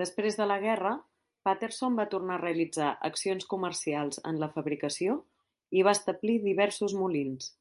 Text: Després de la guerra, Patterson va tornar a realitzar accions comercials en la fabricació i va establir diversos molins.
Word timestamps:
Després 0.00 0.36
de 0.40 0.44
la 0.50 0.58
guerra, 0.64 0.92
Patterson 1.48 1.96
va 2.02 2.04
tornar 2.12 2.36
a 2.36 2.42
realitzar 2.44 2.92
accions 3.10 3.50
comercials 3.56 4.22
en 4.32 4.40
la 4.44 4.50
fabricació 4.58 5.18
i 5.80 5.86
va 5.90 5.98
establir 6.00 6.40
diversos 6.48 6.98
molins. 7.04 7.54